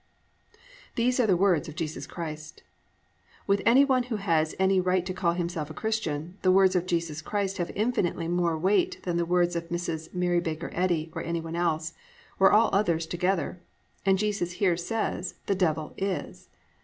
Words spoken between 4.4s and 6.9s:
any right to call himself a Christian, the words of